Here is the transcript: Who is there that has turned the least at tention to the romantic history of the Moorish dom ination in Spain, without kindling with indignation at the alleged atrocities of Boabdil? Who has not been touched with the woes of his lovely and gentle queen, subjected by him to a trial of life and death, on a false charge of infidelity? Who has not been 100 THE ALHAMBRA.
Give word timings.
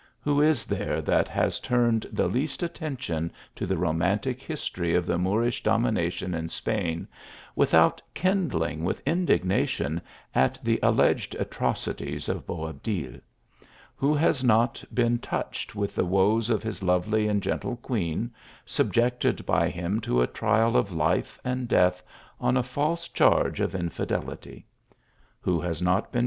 Who 0.19 0.41
is 0.41 0.65
there 0.65 0.99
that 0.99 1.27
has 1.27 1.59
turned 1.59 2.07
the 2.11 2.27
least 2.27 2.63
at 2.63 2.73
tention 2.73 3.31
to 3.55 3.67
the 3.67 3.77
romantic 3.77 4.41
history 4.41 4.95
of 4.95 5.05
the 5.05 5.19
Moorish 5.19 5.61
dom 5.61 5.83
ination 5.83 6.35
in 6.35 6.49
Spain, 6.49 7.07
without 7.55 8.01
kindling 8.15 8.83
with 8.83 9.03
indignation 9.07 10.01
at 10.33 10.57
the 10.63 10.79
alleged 10.81 11.35
atrocities 11.35 12.27
of 12.29 12.47
Boabdil? 12.47 13.21
Who 13.95 14.15
has 14.15 14.43
not 14.43 14.83
been 14.91 15.19
touched 15.19 15.75
with 15.75 15.93
the 15.93 16.03
woes 16.05 16.49
of 16.49 16.63
his 16.63 16.81
lovely 16.81 17.27
and 17.27 17.39
gentle 17.43 17.75
queen, 17.75 18.31
subjected 18.65 19.45
by 19.45 19.69
him 19.69 20.01
to 20.01 20.23
a 20.23 20.25
trial 20.25 20.75
of 20.77 20.91
life 20.91 21.39
and 21.43 21.67
death, 21.67 22.01
on 22.39 22.57
a 22.57 22.63
false 22.63 23.07
charge 23.07 23.59
of 23.59 23.75
infidelity? 23.75 24.65
Who 25.41 25.59
has 25.61 25.79
not 25.79 25.79
been 25.79 25.85
100 25.85 26.11
THE 26.11 26.17
ALHAMBRA. 26.17 26.19